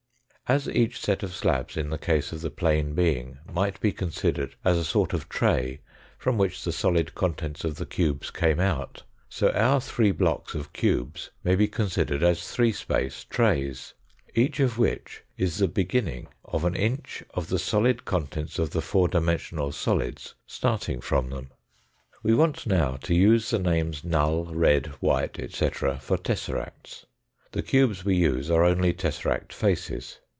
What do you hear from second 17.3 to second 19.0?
of the solid contents of the